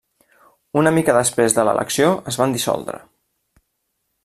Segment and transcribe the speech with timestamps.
[0.81, 2.99] Una mica després de l'elecció es van dissoldre.